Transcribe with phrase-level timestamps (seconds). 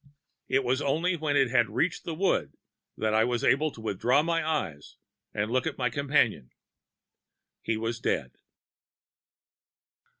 [0.47, 2.55] It was only when it had reached the wood
[2.97, 4.95] that I was able to withdraw my eyes
[5.31, 6.49] and look at my companion.
[7.61, 8.31] He was dead."